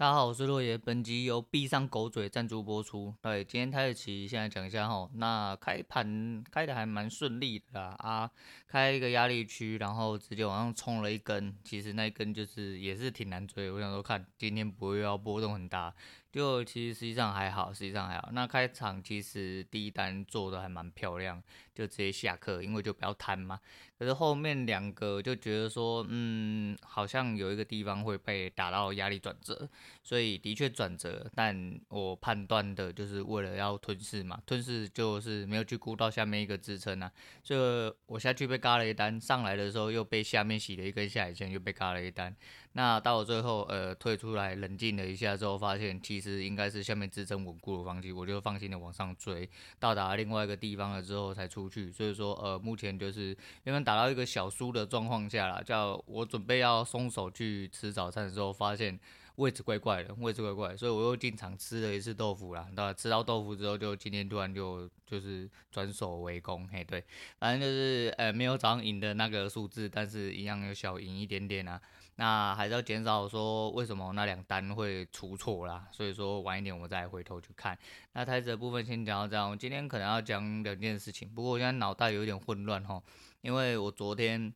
[0.00, 0.78] 大家好，我是洛爷。
[0.78, 3.14] 本集由闭上狗嘴赞助播出。
[3.20, 8.30] 对，今天开始起现在讲一下哈，那开盘开的还蛮顺利的啦啊，
[8.66, 13.70] 开一个压力区，然后直接往上冲了一根，其实那一根就是也是挺难追。
[13.70, 15.94] 我想说看今天不会要波动很大。
[16.32, 18.28] 就其实实际上还好，实际上还好。
[18.32, 21.42] 那开场其实第一单做的还蛮漂亮，
[21.74, 23.58] 就直接下课，因为就比较贪嘛。
[23.98, 29.68] 可是后面两个就觉得说，嗯，好像有一个地方会被打到压力转折，
[30.02, 31.30] 所以的确转折。
[31.34, 37.12] 但我判断的就是为了要吞噬嘛，吞噬就是没有去估到下面一个支撑啊。
[37.42, 42.34] 所以我下去被嘎了一单，上来的时候又被下面洗了一根下影线，又被嘎了一单。
[42.72, 51.90] 那到我最后呃退出来冷静了一下之后，发现其实应该是下面支撑稳固的方向，我就放心的往上追，到达另外一个地方了之后才出去。
[51.90, 58.98] 所以说呃目前就是因为打到一个小输的状况下啦，叫我准备要松手去吃早餐的时候，发现
[59.34, 62.68] 位置怪怪的，位置怪怪，所以我又进场吃了一次豆腐啦。
[62.76, 67.02] 那吃到豆腐之后，就今天突然就就是转守为攻，嘿对，
[67.40, 71.80] 反正就是呃没有早上赢的那个数字，但是一样有小赢一点点啊。
[72.20, 77.78] 那还是要减少说为什么那两单会出错啦，所以说晚一点我再回头去看。
[78.12, 83.02] 那台词的部分先讲到这样，我今天可能要讲两件事情，不过我现在脑袋有点混乱哈，
[83.40, 84.52] 因为我昨天，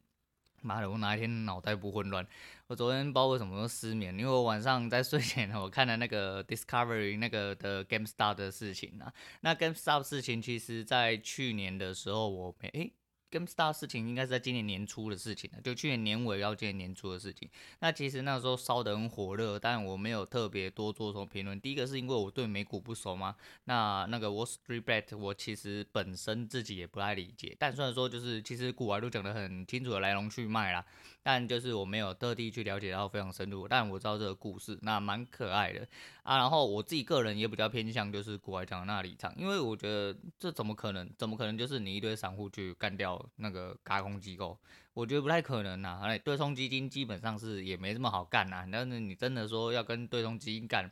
[0.60, 2.26] 妈的，我哪一天脑袋不混乱？
[2.66, 12.92] 我昨天不知道为什么失眠，因为我晚上在睡前 我看了那个 Discovery 那个的 GameStop 的事情啊，那 GameStop 事情其实在去年的时候我没诶。
[13.34, 17.48] GameStar 事情应该是在今年年初的事情了，就去年年尾到今年年初的事情。
[17.80, 21.60] 那其实那时候烧得很火热，但我没有特别多做什么评论。
[21.60, 27.56] 第一个是因为我对美股不熟嘛，那那个 Wall Street Bet 我其实本身自己也不太理解。
[27.58, 30.84] 但虽然说就是其实股外都讲得很清楚的来龙去脉啦，
[31.24, 33.66] 但就是我没有特地去了解到非常深入。
[33.66, 35.84] 但我知道这个故事，那蛮可爱的
[36.22, 36.36] 啊。
[36.36, 41.10] 然后我自己个人也比较偏向就是国外讲那立场，因为我觉得这怎么可能？
[41.18, 43.20] 怎么可能就是你一堆散户去干掉？
[43.36, 44.56] 那个轧空机构，
[44.92, 46.00] 我觉得不太可能呐。
[46.04, 48.64] 哎，对冲基金基本上是也没这么好干呐。
[48.70, 50.90] 但是你真的说要跟对冲基金干，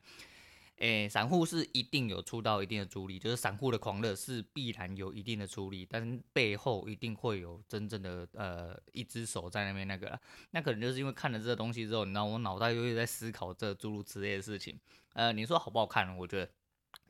[0.78, 10.18] 哎，散户是一定有出到一定的主力，就是散户的狂热是必然有一定的出力，但是背后一定会有真正的呃一只手在那边那个。
[10.50, 14.78] 那可能就是因为看了这个东西之后，你知道我脑袋又在思考这诸如此类的事情。
[15.12, 16.16] 呃，你说好不好看？
[16.16, 16.50] 我觉得。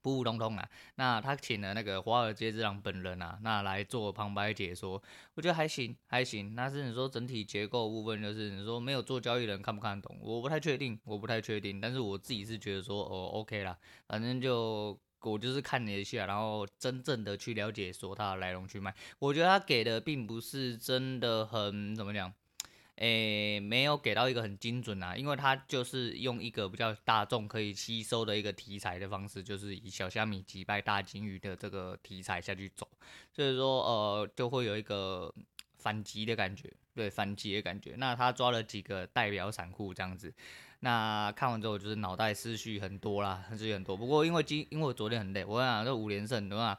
[0.03, 5.01] 普普通通啊，那他请了那个华尔街之狼本人啊，那来做旁白解说，
[5.35, 6.55] 我觉得还行还行。
[6.55, 11.81] 那是你说整体结构部分，就是你说没有做交易人看不看得懂，我不太确定，我不太确定。
[11.81, 22.33] 但是我自己是觉得说，哦，OK 啦，反正就我就是看了一下，然后真正的去了解说它的来龙去脉，我觉得他给的并不是真的很怎么讲。
[22.97, 32.87] 诶，没有给到一个很精准啊，因为它就是用一个比较大众可以吸收的一个题材的方式，就是以小虾米击败大鲸鱼的这个题材下去走，
[33.33, 35.35] 所以说呃就会有一个
[35.79, 37.95] 反击的感觉，对，反击的感觉。
[37.97, 40.33] 那他抓了几个代表散户这样子，
[40.81, 43.97] 那看完之后就是脑袋思绪很多啦，思绪很多。
[43.97, 46.79] 不过因为今因为我昨天很累，我想这五连胜对吧？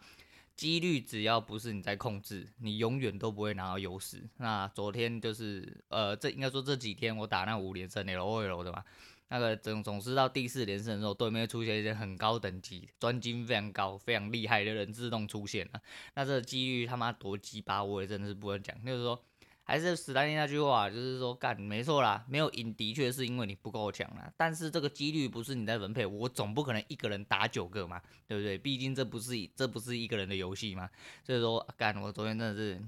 [0.55, 4.23] 几率只要不是你在控制，你永远都不会拿到优势。
[4.37, 8.83] 那昨天就是，呃，这应该说这几天我打那五连胜 LOL 的嘛，
[9.29, 15.81] 那个总总是到第四连胜的时候，对面出现一些很高等级、专精非常高、非常厉害的人自动出现了。
[16.15, 18.75] 那这几率他妈多鸡巴，我也真的是不能讲。
[18.85, 19.23] 就是说。
[19.63, 28.57] 还是史丹利那句话，就是说干没错啦，没有赢的确是因为你不够强啦，但是这个几率不是你在分配，我总不可能一个人打九个嘛，对不对？
[28.57, 30.89] 毕竟这不是这不是一个人的游戏嘛，
[31.23, 32.81] 所以说干我昨天真的是。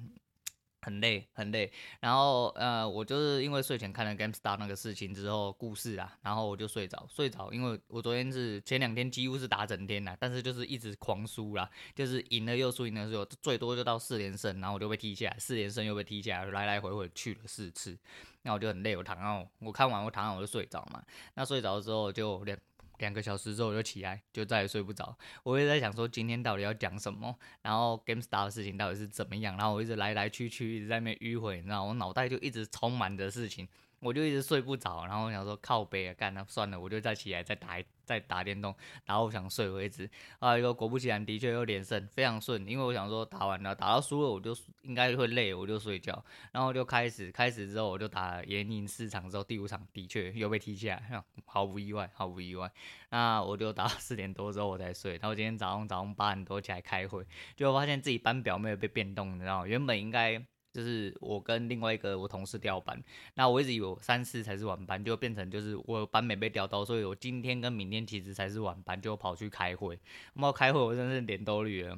[0.86, 1.72] 很累，很累。
[2.00, 7.52] 然后，呃，我就是因为睡前看了 GameStar 那个事情之后故事啊，然后我就睡着，睡着。
[7.52, 17.98] 因为我昨天是前两天几乎是打整天啦，但是就是一直狂输啦，就是赢了又输，赢了又输，最多就到四连胜，然后我就被踢下来，四连胜又被踢下来，来来回回去了四次。
[18.44, 21.04] 那我就很累，我躺上，我看完我躺上我就睡着嘛。
[21.34, 22.56] 那睡着之后就两。
[23.00, 25.18] 两个小时之后我就起来，就再也睡不着。
[25.44, 33.68] 我也在想说今天到底要讲什么，然后 game star 的事情到底是怎么样，然后我一直来来去去，一直在那边迂回，你知道，我脑袋就一直充满着事情。
[34.02, 38.74] 我就一直睡不着，然后我想说靠北啊，干那算了，我就再起来再打一再打电动，
[39.04, 40.10] 打到我想睡为止。
[40.40, 42.66] 啊，一个果不其然，的确又连胜，非常顺。
[42.68, 46.24] 因为我想说打完了，打到输了我就应该会累，我就睡觉。
[46.52, 52.72] 然后就开始开始之后，我就打了延宁四场之后，第五场的确又被踢下来，毫无意外，毫无意外。
[53.10, 55.14] 那我就打到四点多之后我才睡。
[55.14, 57.26] 然后今天早上早上八点多起来开会，
[57.56, 59.66] 就发现自己班表没有被变动，你知道？
[59.66, 60.46] 原本应该。
[60.76, 63.02] 就是我跟另外一个我同事调班，
[63.36, 69.98] 那我一直以为三四才是晚班，就变成就是我班没被调到，所以我今天跟明天其实才是晚班，就跑去开会。
[70.34, 71.98] 我开会，我真的是脸都绿了。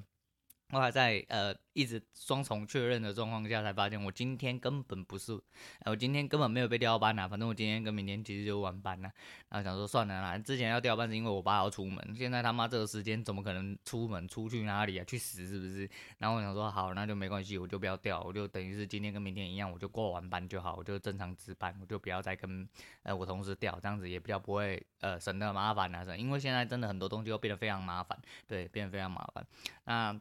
[0.72, 5.32] 我还在呃一直双重确认的状况下，才发现我今天根本不是，
[5.80, 7.26] 呃、我今天根本没有被调班啊。
[7.26, 9.10] 反正我今天跟明天其实就晚班了，
[9.48, 14.28] 然后想说算了啦，之前要调班是因为我爸要出门，现在他妈这个时间怎么可能出门？
[14.28, 15.06] 出去哪里啊？
[15.06, 15.90] 去死是不是？
[16.18, 22.68] 然后我想说好，那就没关系，我就不要调，我就等于是今天跟明天一样，我就过完班就好，我就正常值班，我就不要再跟
[23.04, 26.18] 呃我同事调，这样子也比较不会呃省得麻烦啊。
[26.18, 29.48] 因为现在真的很多东西都变得非常麻烦，对，变得非常麻烦。
[29.86, 30.20] 那。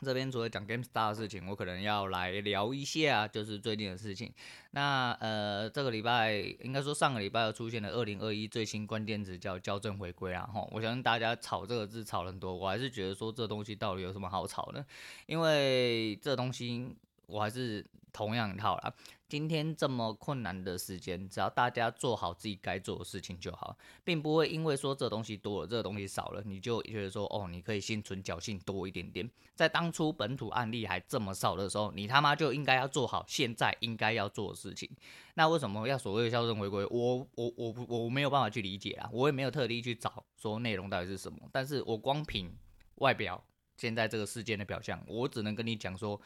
[0.00, 4.32] 这边除了讲 GameStar 的事情，我可能要来聊一下，就是最近的事情。
[4.70, 14.84] 那呃，这个礼拜应该说上个礼拜又出现了二零二一最新关键词叫校正回归啊，吼，我相信大家炒这个字炒很多，我还是觉得说这东西到底有什么好炒呢？
[15.26, 16.94] 因为这东西
[17.26, 18.94] 我还是同样一套啦。
[19.28, 29.30] 今天这么困难的时间，只要大家做好自己该做的事情就好，并不会因为说这东西多了，这东西少了，你就觉得说哦，你可以心存侥幸多一点点。
[29.54, 34.88] 在当初本土案例还这么少的时候，你他妈就应该要做好现在应该要做的事情。
[35.34, 36.86] 那为什么要所谓的校正回归？
[36.86, 41.38] 我我我我没有办法去理解啊，我也没有特地去找说内容到底是什么。
[41.52, 42.50] 但是我光凭
[42.94, 43.44] 外表
[43.76, 46.18] 现在这个事件的表象，我只能跟你讲说。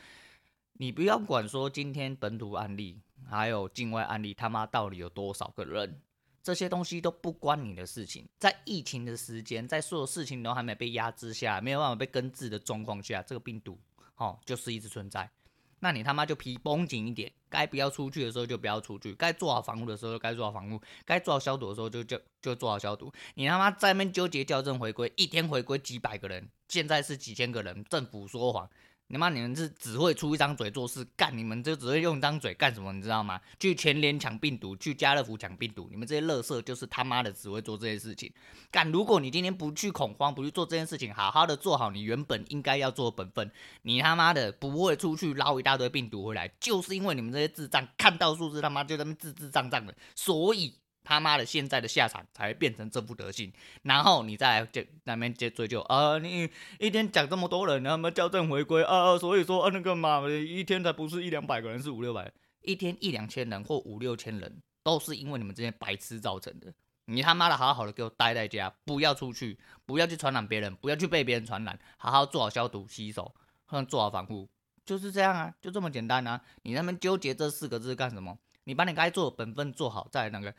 [0.75, 6.01] 你不要管说今天本土案例还有境外案例，他妈到底有多少个人，
[6.43, 8.29] 这些东西都不关你的事情。
[8.39, 13.79] 在疫情的时间，在所有事情都还没被压制下，没有办法被根治的状况下，这个病毒
[14.17, 15.31] 哦就是一直存在。
[15.79, 23.13] 那你他妈就皮绷紧一点，该不要出去的时候就不要出去，该做好防护的时候就该做好防护，该做好消毒的时候就就就做好消毒。
[23.35, 28.71] 你他妈在那边纠结校正回归，一天回归几百个人，现在是几千个人，政府说谎。
[29.13, 29.29] 你妈！
[29.29, 32.91] 你们是只会出一张嘴做事，干你们就只会用一张嘴干什么？
[32.95, 33.39] 你知道吗？
[33.61, 38.33] 去全联抢病毒，去家乐福抢病毒，你们这些垃圾就是他妈的只会做这些事情。
[38.71, 38.91] 干！
[38.91, 50.73] 如果你今天不去恐慌，不去做这件事情，好好的做好你原本应该要做的本分，你他妈的不会出去捞一大堆病毒回来，就是因为你们这些智障看到数字他妈就在那智智障障的，所以。
[51.05, 53.53] 他妈的，现在的下场才会变成这副德行，
[53.83, 56.19] 然后你再来就那边接追究啊！
[56.19, 62.33] 你一天讲这么多人，然后校正回归啊，所以说啊那个嘛，一天才不是一两百个人，是五六百，
[62.63, 66.73] 一天一两千人或五六千人，都是因为你们这些白痴造成的。
[67.07, 73.35] 你他妈的好好的给我待在家，不要出去，不要去传染别人，不要去被别人传染，好好做好消毒、洗手，
[73.65, 74.49] 和做好防护，
[74.87, 76.41] 就是这样啊，就这么简单啊！
[76.63, 78.39] 你那边纠结这四个字干什么？
[78.65, 80.55] 你把你该做的本分做好，再那个。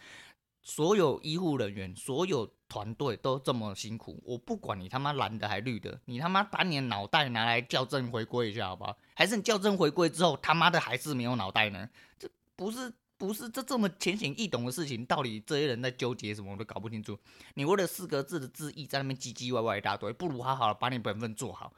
[0.64, 8.98] 所有医护人员，所有团队都这么辛苦，我不管你他妈蓝的还绿的，你他妈把你的脑袋拿来校正回归一下好不好？
[9.14, 11.90] 还是你校正回归之后他妈的还是没有脑袋呢？
[12.18, 17.20] 这不是不是这这么浅显易懂的事情，到底这些人在纠结什么我都搞不清楚。
[17.56, 21.74] 你为了四个字的字义在那边唧唧歪歪一大堆，不如好好的把你本分做好。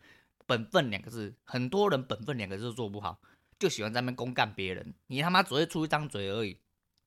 [0.45, 3.19] 本分两个字，很多人本分两个字都做不好，
[3.57, 6.59] 就喜欢在那边公干别人，你他妈只会出一张嘴而已。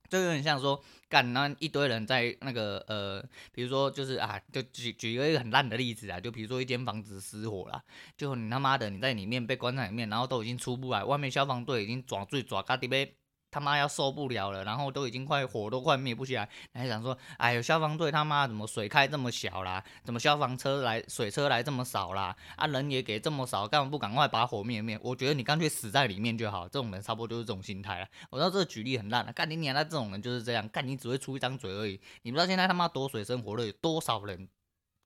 [0.09, 3.23] 就有点像说，干那一堆人在那个呃，
[3.53, 7.83] 比如说就是啊，就举举一个很烂的例子啊，就比如说一间房子失火了，
[8.17, 13.18] 就你他妈的你在里面被关在里面，然后都已经出不来，外面消防队已经抓最抓，嘎滴呗。
[13.51, 19.83] 他妈要受不了了，然后都已经快火都快灭不起来，还想说，哎呦，消防队他妈怎么水开这么小啦？
[20.05, 22.37] 怎么消防车来水车来这么少啦？
[22.57, 24.99] 啊，人也给这么少，干嘛不赶快把火灭灭？
[25.03, 26.69] 我觉得你干脆死在里面就好。
[26.69, 28.09] 这种人差不多就是这种心态了。
[28.31, 29.75] 我知道这个举例很烂了，干你娘！
[29.75, 32.01] 那这种人就是这样，干你只会出一张嘴而已。
[32.23, 34.49] 你不知道现在他妈多水深火热，有多少人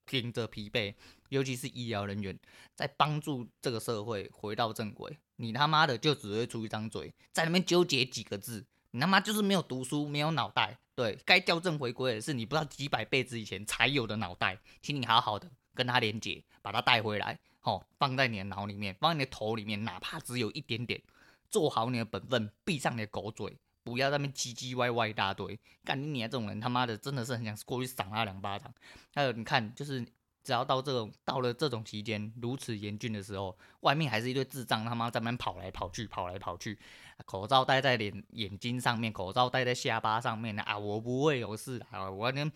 [0.05, 0.93] 拼着疲惫，
[1.29, 2.37] 尤其是医疗人员
[2.75, 5.17] 在帮助这个社会回到正轨。
[5.35, 10.77] 你他妈的就只会出一张嘴，在那边纠结几个字，你他妈就是没有读书，没有脑袋。
[10.95, 21.01] 对，该校正回归的是你不知道几百辈子以前才有的脑袋，请你好好的跟他连接，把他带回来，好，放在你的脑里面，放在你的头里面，哪怕只有一点点，
[21.49, 25.59] 做好你的本分，闭上你的狗嘴，不要在那边唧唧歪歪一大堆。
[25.83, 28.71] 干你这种人，他妈的真的是很想过去赏他两巴掌。
[29.15, 30.05] 还有你看，就是。
[30.43, 36.77] 只要到这种到了这种期间如此严峻的时候，外面还是一堆智障他妈在那跑来跑去，跑来跑去，
[37.25, 40.77] 口罩戴在脸眼睛上面，口罩戴在下巴上面啊！
[40.77, 42.51] 我不会有事啊，我跟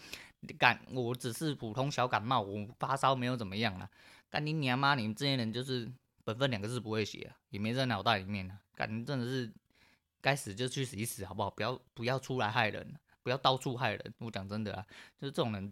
[0.60, 3.89] 感我只是普通小感冒，我发烧没有怎么样啊。
[4.29, 4.94] 干你娘妈！
[4.94, 5.89] 你们这些人就是
[6.25, 8.60] 本分两个字不会写啊，也没在脑袋里面啊。
[8.75, 9.50] 干真的是
[10.20, 11.50] 该死就去死一死好不好？
[11.50, 14.13] 不要不要出来害人，不要到处害人。
[14.17, 14.86] 我讲真的啊，
[15.17, 15.72] 就是这种人。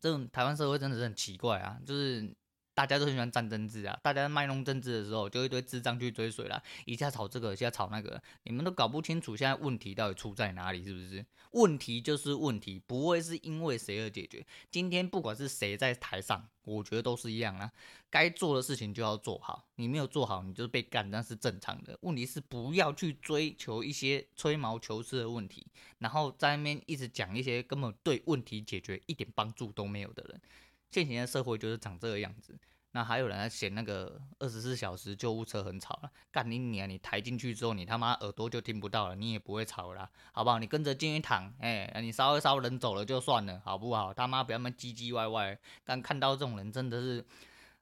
[0.00, 1.78] 这种台湾社会真的是很奇怪啊！
[1.84, 2.34] 就是
[2.74, 11.24] 大家都很喜欢战政治啊，大家在卖弄政治的时候，就一堆智障去追随啦，一下炒这个，一下炒那个，你们都搞不清楚现在问题到底出在哪里，是不是？
[11.52, 14.44] 问题就是问题，不会是因为谁而解决。
[14.72, 17.70] 今天不管是谁在台上，我觉得都是一样啊，
[18.10, 21.96] 该做的事情就要做好，你没有做好，你就是被干，那是正常的。
[22.00, 25.64] 问题是不要去追求一些吹毛求疵的问题，
[25.98, 30.40] 然后在那边一直讲一些根本对问题解决一点帮助都没有的人。
[30.94, 32.56] 现行的社会就是长这个样子，
[32.92, 36.86] 那还有人在嫌那个二十四小时救护车很吵了，干你你啊！
[36.86, 40.60] 你抬进去之后，你他妈耳朵就听不到了，你也不会吵了，好不好？
[40.60, 44.14] 你跟着进去躺，哎、你稍微稍微人走了就算了，好不好？
[44.14, 45.58] 他妈不要那么唧唧歪歪。
[45.82, 47.24] 但看到这种人真的是，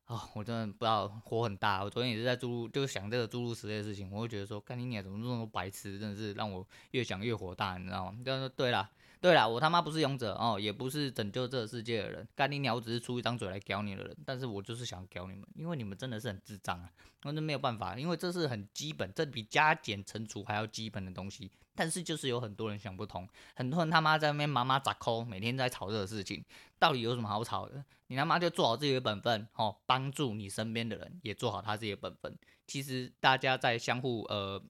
[0.07, 1.85] 啊、我真的不知道火很大。
[1.85, 8.19] 我昨天也是在注入，就想这个注入时的事情，我会觉得说，干你你怎么这么多白痴，真的是让我越想越火大，你知道吗？
[8.25, 8.89] 就是对了。
[9.23, 12.27] 对啦，我他妈不是勇者哦，也不是拯救这个世界的人。
[12.35, 14.17] 干你鸟，只是出一张嘴来屌你的人。
[14.27, 16.91] 但是我就是想屌你们，因为你们真的是很智障啊！
[17.23, 21.49] 那没有办法，因为这是很基本，这比加减乘除还要基本的东西。
[21.77, 26.45] 但是就是有很多人想不通，很多人他妈在那边妈妈咋抠，每天在吵这个事情，
[26.81, 27.85] 到底有什么好吵的？
[28.09, 32.37] 你他妈就做好自己的本分哦，帮助你身边的人也做好他自己的本分。
[32.67, 34.61] 其实大家在相互呃。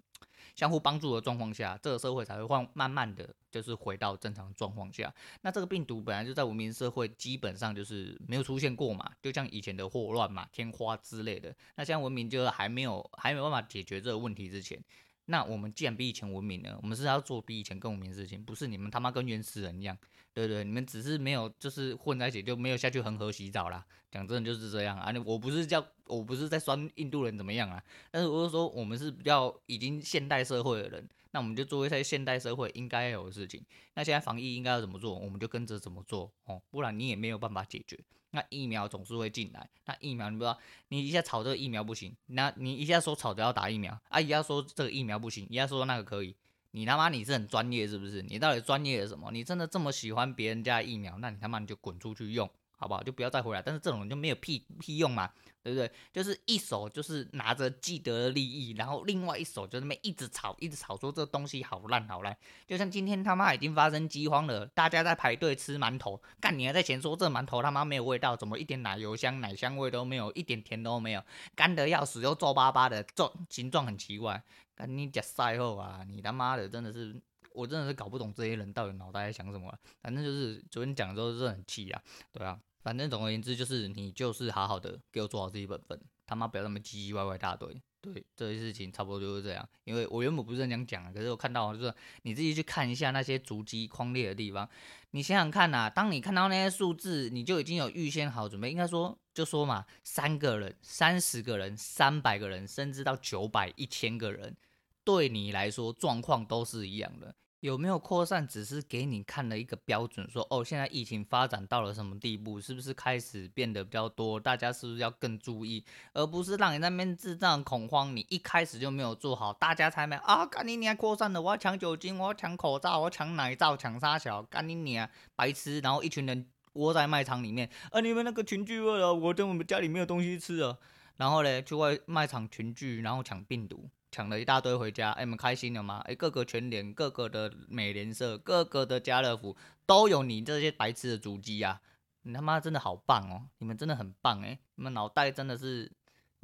[0.62, 5.12] 相互帮助的状况下，这个社会才会换慢慢的就是回到正常状况下。
[5.40, 11.52] 那这个病毒本来就在文明社会基本上就是没有出现过嘛，就像以前的霍乱嘛、天花之类的。
[11.74, 14.80] 那现在文明就还没有还没有办法解决这个问题之前，
[15.24, 19.98] 那我们既然比以前文明呢，我们是要做比以前更文明的事情，不是你们他妈跟原始人一样，
[20.32, 20.62] 对对？
[20.62, 23.84] 你们只是没有就是混在一起，就没有下去恒河洗澡啦。
[24.12, 25.12] 讲真的就是这样啊！
[25.24, 33.64] 我不是叫，我不是在酸印度人怎么样啊，但是我是说，我们是比较已经现代社会的人，那我们就做一些现代社会应该有的事情。
[33.94, 37.98] 那现在防疫应该要怎么做，我们就跟着怎么做哦，不然你也没有办法解决。
[38.34, 46.34] 那疫苗总是会进来，那疫苗你不知道，你一下吵这个疫苗不行，那你一下说吵着要打疫苗，啊，一下说这个疫苗不行，一下说那个可以，
[46.70, 48.22] 你他妈你是很专业是不是？
[48.22, 49.30] 你到底专业的什么？
[49.32, 52.50] 你真的这么喜欢别人家的疫苗，那你他妈你就滚出去用。
[52.82, 53.02] 好不好？
[53.02, 53.62] 就不要再回来。
[53.62, 55.30] 但是这种人就没有屁屁用嘛，
[55.62, 55.88] 对不对？
[56.12, 62.36] 就是一手就是拿着既得利益，然后另外一手就那么一直吵，一直吵说这东西好烂好烂。
[62.66, 71.22] 就像今天他妈已经发生饥荒了，大家在排队吃馒头，干你还在前说这馒头他妈没有味道，怎么一点奶油香、奶香味都没有，一点甜都没有，
[71.54, 74.42] 干得要死又皱巴巴的，状形状很奇怪。
[74.74, 77.20] 干你假赛后啊，你他妈的真的是。
[77.54, 79.70] 我真的是搞不懂这些人到底脑袋在想什么，
[80.00, 89.66] 反正就是昨天讲的时候是很气啊，对啊，反正总而言之就是你就是好好的给我做好自己本分，他妈不要那么唧唧歪歪大堆，对，这些事情差不多就是这样。
[89.84, 94.68] 因为我原本不是这样讲的，可是我看到就是你自己去看一下那些足迹框列的地方，
[95.12, 104.56] 你想想看呐、当你看到那些数字，你就已经有预先好准备，应该说就说嘛，三个人、三十个人、三百个人，甚至到九百、一千个人。
[105.04, 107.34] 对你来说，状况都是一样的。
[107.62, 114.40] 有没有扩散，只是给你看了一个标准，说哦，现在疫情发展到了什么地步，是不是开始变得比较多？
[114.40, 118.16] 大家是不是要更注意，而不是让你那边智障恐慌？
[118.16, 120.44] 你一开始就没有做好，大家才没啊！
[120.44, 125.78] 干你娘扩散了，我要抢酒精，我要抢口罩，我要抢奶罩，抢沙小，干你娘白痴！
[125.78, 130.80] 然后一群人窝在卖场里面，啊，你们那个群聚了，我等我们家里没有东西吃了，
[131.16, 133.88] 然后嘞，去外卖场群聚，然后抢病毒。
[134.12, 136.00] 抢了一大堆回家，哎，你们开心了吗？
[136.04, 141.80] 哎，各个全联、各个的美联社、各个的家乐福都有你这些白痴的主机啊！
[142.22, 145.90] 你他妈真的好棒哦，你们真的很棒哎，你们脑袋真的是。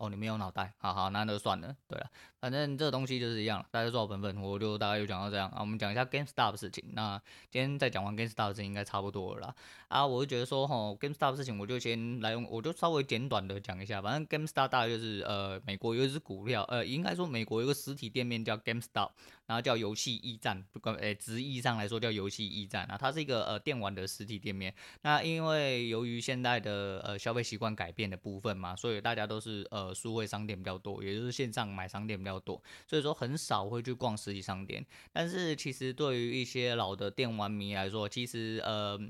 [0.00, 1.74] 哦，你没有脑袋，好好，那就算了。
[1.88, 2.08] 对了，
[2.40, 5.56] 反正这东西就是一样，大家做好本分，我就大概就讲到这样啊。
[5.60, 6.84] 我们讲一下 GameStop 的事情。
[6.92, 9.54] 那今天再讲完 GameStop 的事情，应该差不多了啦。
[9.88, 14.00] 啊，我就觉得说，吼，GameStop 的事情，我就先来用，我就稍微简短的讲一下。
[14.00, 19.10] 反正 GameStop 大概就是呃，美国有一只股票，呃，应该说美国有个实体店面叫 GameStop。
[19.48, 24.74] 然后叫游戏驿站，不管诶，直译上来说叫游戏驿站啊，它是一个呃电玩的实体店面。
[25.00, 34.84] 那因为由于现在的呃消费习惯改变的部分嘛，所以大家都是呃数位商店比较多，也就是线上买商店比较多，所以说很少会去逛实体商店。
[35.12, 39.00] 但是其实对于一些老的电玩迷来说，其实呃。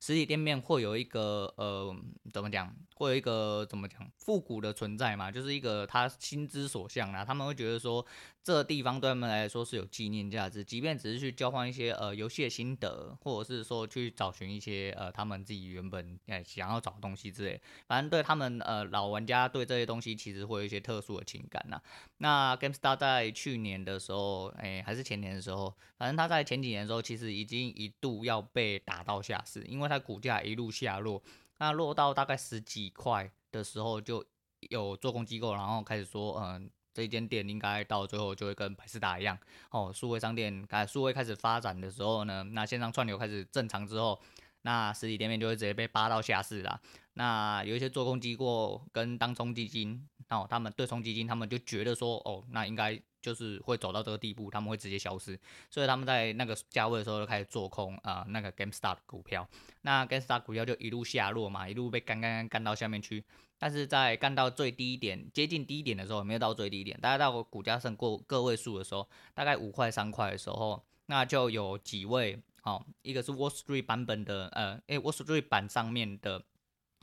[0.00, 1.92] 实体店面会有一个呃，
[2.32, 2.72] 怎么讲？
[2.98, 3.98] 会有一个怎么讲？
[4.16, 7.24] 复古的存在嘛，就是一个他心之所向啦。
[7.24, 8.06] 他们会觉得说，
[8.44, 17.60] 这地方对他们来说是有纪念价值，即便只是去交换一些呃游戏的心得，或者是说去找寻一些呃他们自己原本哎想要找的东西之类。
[17.88, 21.80] 反正对他们呃老玩家对这些东西其实会有一些特殊的情感呐。
[22.18, 29.88] 那 Gamestar 在去年的时候，哎还是前年的时候，反正他在前几年的时候，其实已经一度要被打到下市，因为。
[29.88, 31.22] 它股价一路下落，
[31.58, 34.24] 那落到大概十几块，的时候就
[34.70, 39.38] 有做空机构，然后开始说，嗯，这间店应该到最后就会跟百事达一样，
[39.70, 44.20] 哦，数位商店开数位开始发展的时候呢，那线上串流开始正常之后，
[44.62, 46.80] 那实体店面就会直接被扒到下市啦。
[47.14, 53.00] 那有一些做空机构跟当冲基金，哦，他们对冲基金，他们就觉得说，哦，那应该。
[53.20, 55.38] 就是会走到这个地步，他们会直接消失，
[55.70, 59.48] 所以他们在那个价位的时候就开始做空啊、那个 Gamestar 的股票，
[59.82, 63.24] 那 Gamestar 股票就一路下落嘛，一路被干干干干到下面去，
[63.58, 76.42] 但是在干到最低点，接近低点的时候，没有到最低点，大概到股价剩过个位数的时候，大概五块三块的时候，那就有几位，哦，一个是 Wall Street 版本的，呃，诶，Wall Street 版上面的。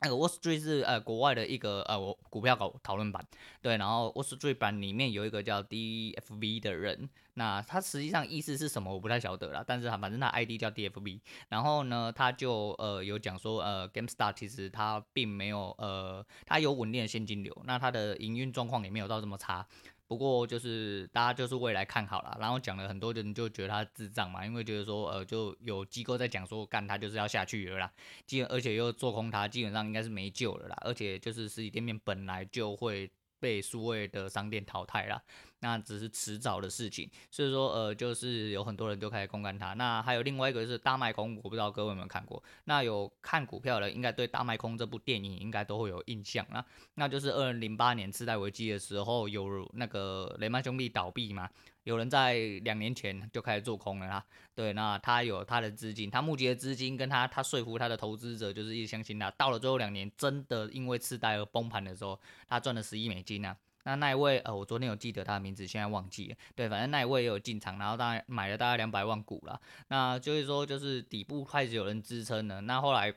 [0.00, 3.24] 那个 Wall Street 是呃国外的一个呃我股票搞讨论版，
[3.62, 19.66] 对，然后 Wall Street 版里面有一个叫 DFV 的人，那他实际上意思是什么我不太晓得啦，但是他反正他 ID 叫 DFV，然后呢他就呃有讲说呃 Gamestar 其实他并没有呃他有稳定的现金流，那他的营运状况也没有到这么差。
[20.08, 27.92] 不过就是大家就是未来看好了，然后讲了很多人就觉得他智障嘛，因为觉得说呃就有机构在讲说干他就是要下去了啦，
[28.26, 33.10] 基本而且又做空他，基本上应该是没救了啦，而且就是实体店面本来就会
[33.40, 35.22] 被数位的商店淘汰啦。
[35.60, 39.72] 那只是迟早的事情，所以说呃，就是有很多人都开始空干它。
[39.74, 42.42] 那还有另外一个就是大卖空，我不知道各位有没有看过。
[42.64, 46.64] 那有看股票的，应该对大卖空这部电影应该都会有印象啦。
[46.94, 51.48] 那就是二零零八年次贷危机的时候，有那个雷曼兄弟倒闭嘛，
[51.84, 54.24] 有人在两年前就开始做空了啦。
[54.54, 59.30] 对，那他有他的资金，他募集的资金跟他他说服他的投资者，就是一直相信他。
[59.32, 63.56] 到了最后两年，真的因为次贷而崩盘的时候，他赚了十亿美金啊。
[63.86, 66.36] 那那一位呃，我昨天有记得他的名字，现在忘记了。
[66.56, 69.60] 对，反正那一位也有进场，然后大概买了大概两百万股了。
[69.86, 72.60] 那就是说，就是底部开始有人支撑了。
[72.62, 73.14] 那后来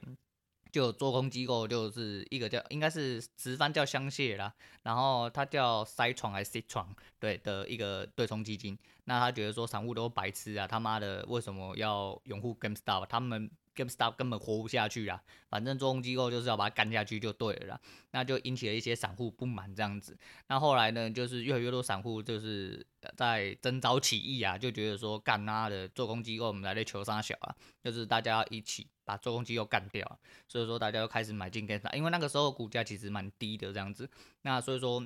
[0.72, 8.78] 就做空机构，就是一个叫应该是直翻叫香榭啦，然后他叫塞床还是 C 床，对的一个对冲基金。
[9.06, 13.08] 那他觉得说散户都白痴啊，他妈的为什么要拥护 GameStop？
[13.08, 13.50] 他们
[13.80, 17.82] GameStop 根本活不下去啊，反正做空机构就是要把它干下去就对了啦，
[18.12, 20.18] 那就引起了一些散户不满这样子。
[20.48, 30.20] 那后来呢，就是越来越多散户就是在征召起义啊，就觉得说干他的做空机构，我们来的求杀小啊，就是大家一起把做空机构干掉。
[30.48, 34.10] 所以说大家就开始买进 GameStop，因为那个时候股价其实蛮低的这样子。
[34.42, 35.06] 那所以说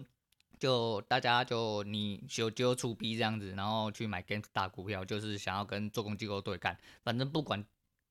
[0.58, 7.64] 就大家就你就就出逼这样子，然后去买 GameStop 股票，就是想要跟做空机构对干，反正不管。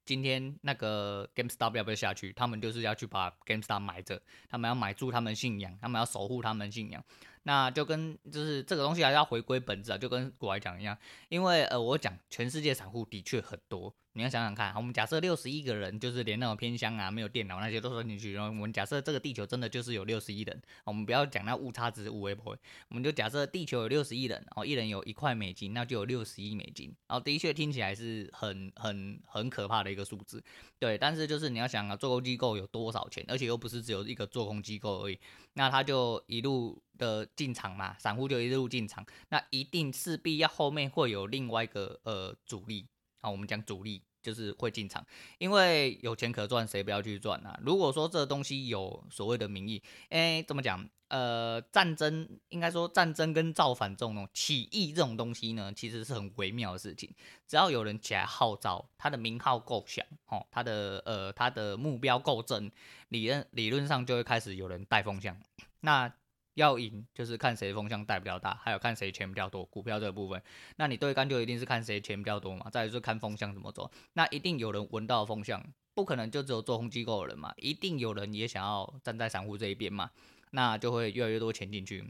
[0.04, 2.32] 今天那个 GameStop 要不要下去？
[2.32, 7.02] 他们就是要去把 GameStop 买着，他们要买住他们信仰，他们要守护他们信仰。
[7.44, 10.96] 那就跟就是这个东西还是要回归本质啊，就跟国外讲一样。
[11.28, 13.94] 因为呃，我讲全世界散户的确很多。
[14.14, 22.56] 你要想想看，我们假设六十亿个人，就是连那种偏乡啊、没有电脑那些都算进去，然后我们假设这个地球真的就是有六十亿人，我们不要讲那误差值五微波，
[22.88, 26.94] 我们就假设地球有六十亿人，哦，一人有一块美金，那就有六十亿美金。
[27.08, 30.42] 然后的确听起来是很很很可怕的一个数字，
[30.78, 30.98] 对。
[30.98, 35.18] 但是就是你要想啊，做空机构有多少钱，而且又不是只有一个做空机构而已，
[35.54, 42.86] 那他就一路的进场嘛，散户就一路进场，那一定势必要后面会有另外一个呃主力。
[43.22, 45.06] 好，我们讲主力就是会进场，
[45.38, 47.58] 因为有钱可赚，谁不要去赚啊？
[47.62, 49.80] 如果说这东西有所谓的名义，
[50.10, 50.86] 哎，怎么讲？
[51.06, 57.14] 呃，战争应该说战争跟造反这种起义这种东西呢，其实是很微妙的事情。
[57.46, 62.70] 只要有人起来号召，他的名号够响，哦，他的呃他的目标够正，
[63.08, 65.36] 理论理论上就会开始有人带风向。
[65.80, 66.10] 那
[66.54, 69.64] 要赢就是看谁风向带比较大，还有看谁钱比较多。
[69.64, 70.42] 股票这个部分，
[70.76, 72.68] 那你对干就一定是看谁钱比较多嘛。
[72.70, 80.10] 再就是看风向怎么走，那一定有人闻到风向，不可能就只有做空机构的人嘛，一定有人也想要站在散户这一边嘛，
[80.50, 82.04] 那就会越来越多钱进去，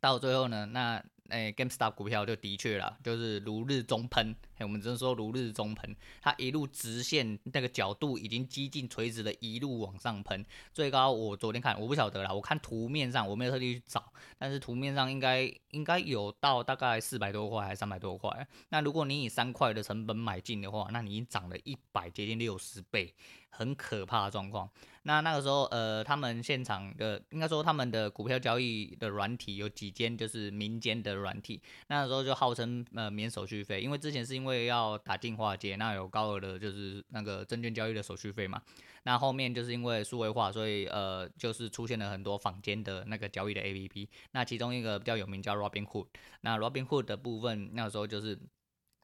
[0.00, 1.02] 到最后呢，那。
[1.28, 4.36] 哎，GameStop 股票就的确啦，就是如日中喷。
[4.62, 10.44] 我们只能说如日中喷，它一路直线那个角度已经几近垂直的，一路往上喷。
[10.72, 18.46] 最高我昨天看，我不晓得啦，我看图面上我没有特地去找，但是图面上应该应该有到大概四百多块还是三百多块。
[18.68, 23.14] 那如果你以三块的成本买进的话，那你已经涨了一百接近六十倍。
[23.54, 24.66] 很可怕的状况。
[25.02, 31.60] 那那个时候，呃，他们现场的应该说他们的股票交易的软体有几间，就是民间的软体。
[31.88, 38.60] 那个时候就号称呃免手续费，因为之前是因为要打进化解，那有高额的就是那个证券交易的手续费嘛。
[39.04, 44.08] 那后面就是因为数位化，所以呃就是出现了很多坊间的那个交易的 APP。
[44.32, 46.06] 那其中一个比较有名叫 Robinhood。
[46.42, 48.38] 那 Robinhood 的部分那时候就是。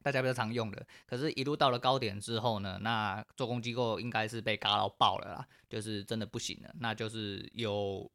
[0.01, 6.73] 大家比较常用的，可是，一路到了高点之后呢，那做空机构应该是被嘎到爆了啦，就是真的不行了。
[6.79, 8.09] 那就是有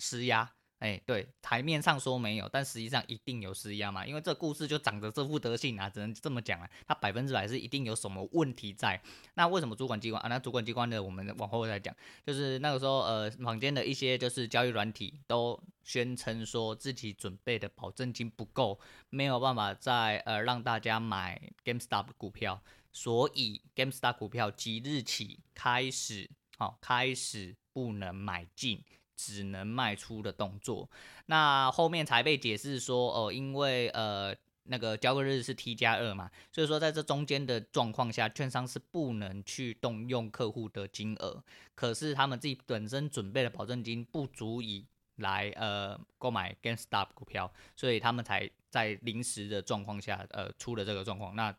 [0.00, 0.50] 施压。
[0.80, 8.98] 哎，对，台面上说没有，但实际上一定有施压嘛，因为这故事就长着这副德性啊，只能这么讲啊，它百分之百是一定有什么问题在。
[9.34, 10.28] 那为什么主管机关啊？
[10.28, 11.94] 那主管机关的我们往后再讲，
[12.26, 28.82] 就是那个时候呃，坊间的一些就是交易软体都宣称说自己准备的保证金不够，没有办法再呃让大家买 GameStop 股票，所以 GameStop 股票即日起开始，好、哦，开始不能买进。
[29.20, 30.88] 只能卖出的动作，
[31.26, 41.42] 那后面才被解释说，哦，因为呃那个交割日是 T 加二嘛，所以说在这中间的状况下，券商是不能去动用客户的金额，
[41.74, 51.54] 可是他们自己本身准备的保证金不足以来呃购买 GameStop 股票，所以他们才在临时的状况下呃出了这个状况，那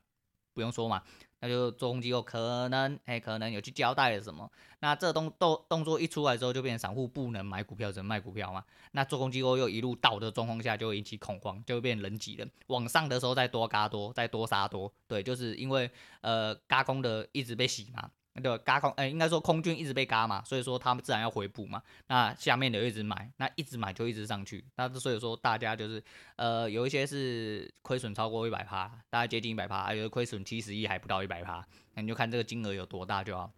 [0.62, 1.02] 不用说嘛。
[1.44, 4.48] 那就做空机构可能，哎，可能有去交代了什么？
[4.80, 8.64] 那这动动动作一出来之后，就变成散户不能买股票，只能卖股票嘛？
[8.92, 12.48] 那做空机构又一路倒的状况下，就会引起恐慌，就会变人挤人。
[12.68, 15.90] 往上的时候再多嘎多，再多杀多，对，就是因为
[16.22, 18.12] 呃，嘎空的一直被洗嘛。
[18.34, 21.82] 那个嘎空，哎、应该说空军一直被嘎嘛，所以说他们自然要回补嘛。
[22.08, 24.64] 那下面的一直买，那一直买就一直上去。
[24.78, 26.04] 那所以说大家就是，
[26.38, 33.52] 呃，有一些是亏损超过一百趴，大概接近一百趴，有的亏损七十亿还不到一百趴，那你就看这个金额有多大就好。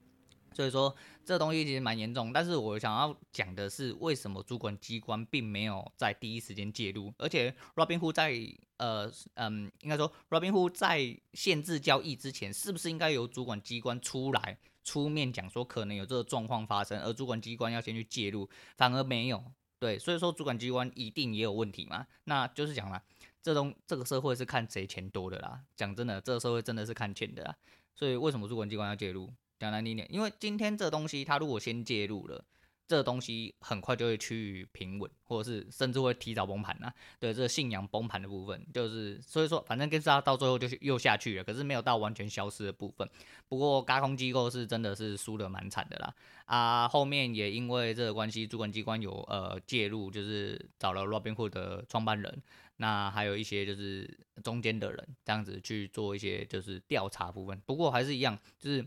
[0.54, 7.14] 所以说这东西其实蛮严重，但是我想要讲的是，为什么主管机关并没有在第一时间介入？
[7.18, 8.34] 而且 Robinhood 在
[8.78, 19.44] 呃嗯，应该说 Robinhood 在限制交易之前，是不是应该由主管机关出来出面讲说可能有这个状况发生，而主管机关要先去介入，反而没有。
[19.80, 22.08] 对，所以说主管机关一定也有问题嘛？
[22.24, 23.04] 那就是讲了，
[23.42, 25.62] 这东这个社会是看谁钱多的啦。
[25.76, 27.54] 讲真的，这个社会真的是看钱的啦。
[27.94, 29.30] 所以为什么主管机关要介入？
[29.64, 32.44] 讲难听点，因为今天这东西，他如果先介入了，
[32.86, 36.94] 这东西很快就会趋于平稳，或者是甚至会提早崩盘呐。
[37.18, 43.10] 对，这个信仰崩盘的部分，就是所以说，反正跟他到最后就是又下去了，可是没有到完全消失的部分。
[43.48, 46.14] 不过，轧空机构是真的是输得蛮惨的啦。
[46.44, 52.44] 啊，后面也因为这个关系，主管机关有呃介入，就是找了 Robinhood 的创办人，
[52.76, 57.62] 那还有一些就是中间的人，这样子去做一些就是调查部分。
[57.66, 58.86] 不过还是一样，就是。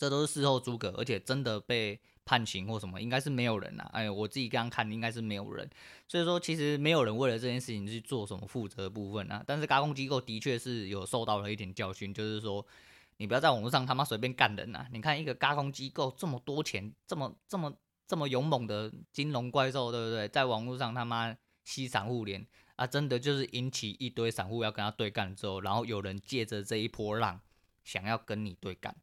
[0.00, 3.86] 这都是事后诸葛，而且真的被判刑或什么，应该是没有人呐。
[3.92, 5.68] 哎，我自己刚刚看，应该是没有人。
[6.08, 9.44] 所以说，其实没有人为了这件事情去做什么负责的部分啊。
[9.46, 12.66] 但是，轧空机构的确是有受到了一点教训，就是说，
[13.18, 14.86] 你不要在网络上他妈随便干人呐。
[14.90, 17.70] 你看一个轧空机构这么多钱，这么这么
[18.06, 20.26] 这么勇猛的金融怪兽，对不对？
[20.26, 27.38] 在网络上他妈吸散户脸啊，真的就是引起一堆散户要跟他对干之后，然后有人借着这一波浪
[27.84, 28.96] 想要跟你对干。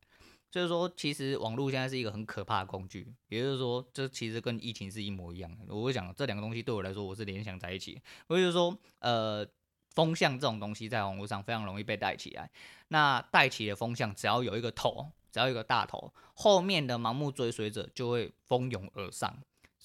[0.58, 5.66] 就是说，其实网络现在是一个很可怕的工具，也就是说，这其实跟疫情是一模一样的。
[5.68, 8.02] 我会讲这两个东西对我来说，我是联想在一起。
[8.26, 9.48] 我就是说，呃，
[9.94, 12.50] 风向这种东西在网络上非常容易被带起来。
[12.88, 19.38] 那带起的风向，只要有一个头，只要有一个大头，后面的盲目追随者就会蜂拥而上。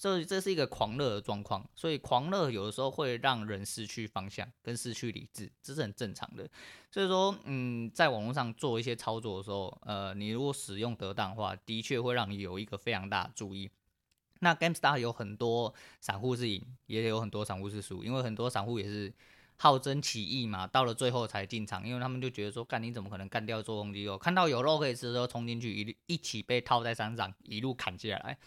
[0.03, 6.45] 所以这是一个狂热的状况，所以狂热有的时候会让人失去方向跟失去理智，这是很正常的。
[6.91, 13.71] 所以说，嗯，在网络上做一些操作的时候，呃，你如果使用得当的话，的确会让你有一个非常大的注意。
[14.41, 19.13] 那 GameStar 有很多散户是赢，也有很多散户是输，因为很多散户也是
[19.55, 24.17] 好争起义嘛，到了最后才进场，因为他们就觉得说，干你怎么可能干掉做空机构？
[24.17, 28.37] 看到有肉可以吃的时候冲进去，一一起被套在山上，一路砍下来。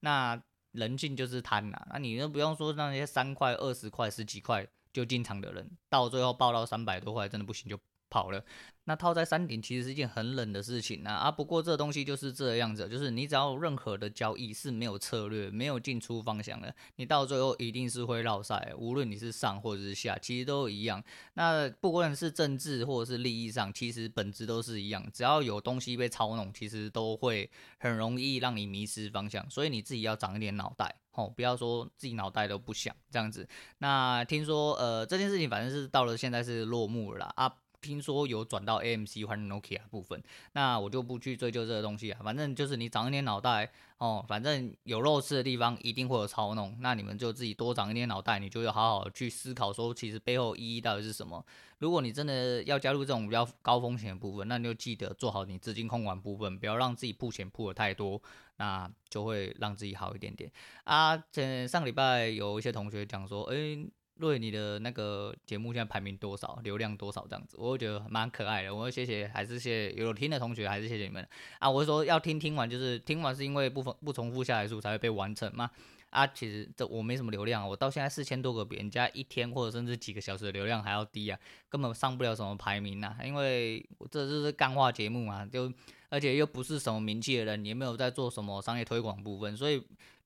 [0.00, 7.78] 那人性就是贪呐，那你都不用说那些三块、二十块、十几块就进场的人，到最后爆到三百多块，真的不行就
[8.12, 8.44] 跑了。
[8.84, 11.30] 那套在山顶其实是一件很冷的事情啊，啊！
[11.30, 18.72] 不过这东西就是这样子，就是你只要任何的交易是没有策略、没有进出方向的，你到最后一定是会绕赛。
[18.76, 21.00] 无论你是上或者是下，其实都一样。
[21.34, 25.08] 那不管是政治或者是利益上，其实本质都是一样。
[25.14, 27.48] 只要有东西被操弄，其实都会
[27.78, 29.48] 很容易让你迷失方向。
[29.48, 33.48] 所以你自己要长一点脑袋，吼，不要说自己脑袋都不想这样子。
[33.78, 37.54] 那听说呃这件事情反正是到了现在是落幕了啊。
[37.82, 42.20] 听说有转到 AMC 换 Nokia 部分，那我就不去追究这个东西啊。
[42.24, 51.44] 反正就是你长一点脑袋哦，反正有肉吃的地方一定会有操弄，那你们就自己多长一点脑袋，你就要好好去思考说，其实背后意义到底是什么。
[51.78, 58.22] 如果你真的要加入这种比较高风险的部分，那你就记得做好你资金控管部分，不要让自己曝险曝的太多，
[58.58, 60.48] 那就会让自己好一点点
[60.84, 61.16] 啊。
[61.32, 63.84] 这上礼拜有一些同学讲说，诶。
[64.20, 68.74] 野你的那个节目现在排名多少，流量多少这样子，我会觉得蛮可爱的。
[68.74, 71.26] 我谢谢，还是谢谢有听的同学，还是谢谢你们
[71.58, 71.68] 啊！
[71.68, 75.70] 我说要听听完，就是听完是因为不不重复下载数才会被完成嘛。
[76.10, 81.38] 啊，其实这我没什么流量，我到现在四千多个，比人家一天或者甚至几个小时的流量还要低啊，
[81.70, 83.24] 根本上不了什么排名呐、啊。
[83.24, 85.72] 因为这就是干话节目嘛，就
[86.10, 89.82] 而且又不是什么名气的人，也没有在做什么商业推广部分，所以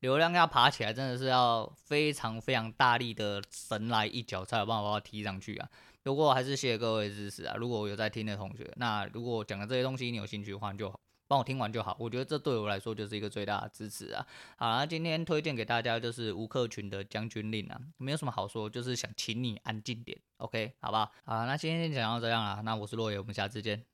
[0.07, 5.69] 流量要爬起来，真的是要非常非常大力的神来一脚才有办法把它踢上去啊。
[6.05, 10.95] 不过还是谢谢各位支持啊，如果我有在听的同学，那如果讲的这些东西你有兴趣的话，你就。
[11.29, 14.25] 帮我听完就好，我觉得这对我来说就是一个最大的支持啊！
[14.57, 21.11] 好，那今天推荐给大家就是吴克群的《将军令》啊，没有什么好说，就是想请你安静点，OK，好不好？
[21.25, 23.85] 好，那今天先讲到这样了，那我是洛野，我们下次见。